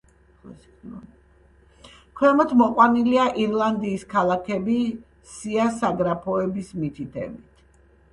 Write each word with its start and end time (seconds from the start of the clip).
ქვემოთ 2.21 2.55
მოყვანილია 2.61 3.25
ირლანდიის 3.43 4.05
ქალაქები 4.15 4.79
სია 5.35 5.67
საგრაფოების 5.77 6.73
მითითებით. 6.81 7.63